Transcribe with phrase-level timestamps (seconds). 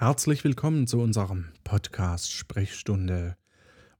[0.00, 3.36] Herzlich willkommen zu unserem Podcast Sprechstunde.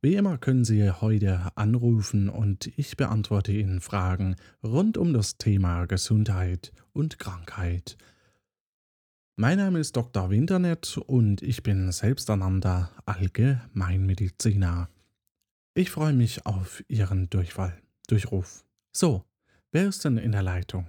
[0.00, 5.86] Wie immer können Sie heute anrufen und ich beantworte Ihnen Fragen rund um das Thema
[5.86, 7.96] Gesundheit und Krankheit.
[9.34, 10.30] Mein Name ist Dr.
[10.30, 14.88] Winternet und ich bin selbsternannter Allgemeinmediziner.
[15.74, 17.76] Ich freue mich auf Ihren Durchfall,
[18.06, 18.64] Durchruf.
[18.92, 19.24] So,
[19.72, 20.88] wer ist denn in der Leitung?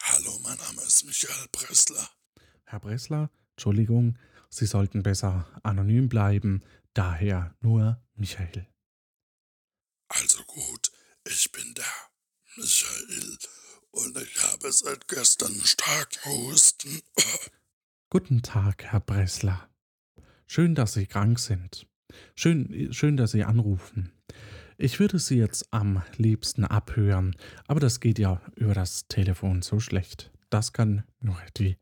[0.00, 2.08] Hallo, mein Name ist Michael Bressler.
[2.66, 3.30] Herr Bressler,
[3.60, 4.16] Entschuldigung,
[4.48, 6.62] Sie sollten besser anonym bleiben,
[6.94, 8.66] daher nur Michael.
[10.08, 10.90] Also gut,
[11.28, 11.84] ich bin der
[12.56, 13.36] Michael
[13.90, 17.02] und ich habe seit gestern starken Husten.
[18.08, 19.68] Guten Tag, Herr Bressler.
[20.46, 21.86] Schön, dass Sie krank sind.
[22.34, 24.10] Schön, schön, dass Sie anrufen.
[24.78, 27.36] Ich würde Sie jetzt am liebsten abhören,
[27.66, 30.30] aber das geht ja über das Telefon so schlecht.
[30.48, 31.76] Das kann nur die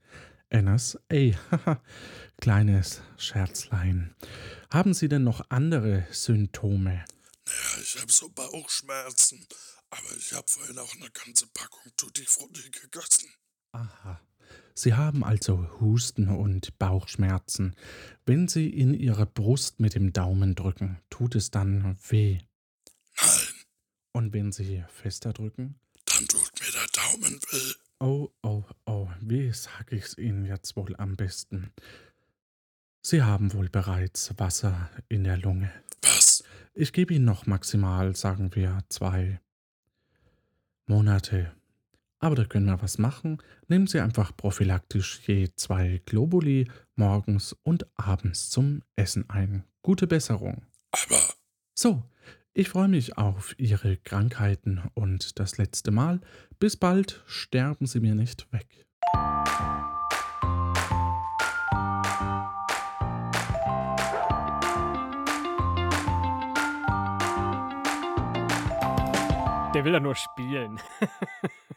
[0.51, 1.81] NSA.
[2.41, 4.15] Kleines Scherzlein.
[4.71, 7.05] Haben Sie denn noch andere Symptome?
[7.47, 9.47] Naja, ich habe so Bauchschmerzen,
[9.91, 13.31] aber ich habe vorhin auch eine ganze Packung Tutti Frutti gegessen.
[13.73, 14.21] Aha.
[14.75, 17.75] Sie haben also Husten und Bauchschmerzen.
[18.27, 22.39] Wenn Sie in Ihre Brust mit dem Daumen drücken, tut es dann weh.
[23.21, 23.55] Nein.
[24.13, 25.81] Und wenn Sie fester drücken?
[26.05, 27.73] Dann tut mir der Daumen weh.
[28.01, 28.58] Oh, oh, oh,
[29.29, 31.73] wie sage ich es Ihnen jetzt wohl am besten?
[33.03, 35.71] Sie haben wohl bereits Wasser in der Lunge.
[36.03, 36.45] Was?
[36.75, 39.41] Ich gebe Ihnen noch maximal, sagen wir, zwei
[40.87, 41.53] Monate.
[42.21, 43.39] Aber da können wir was machen.
[43.69, 49.65] Nehmen Sie einfach prophylaktisch je zwei Globuli morgens und abends zum Essen ein.
[49.83, 50.67] Gute Besserung.
[50.91, 51.21] Aber.
[51.75, 52.03] So,
[52.55, 56.21] ich freue mich auf Ihre Krankheiten und das letzte Mal.
[56.59, 58.88] Bis bald, sterben Sie mir nicht weg.
[69.75, 70.81] Der will ja nur spielen.